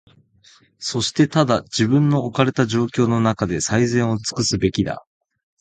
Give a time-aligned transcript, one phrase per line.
[0.79, 5.05] そしてただ、自分の置かれた状況のなかで、最善をつくすべきだ。